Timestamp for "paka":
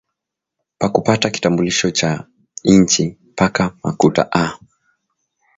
3.37-3.65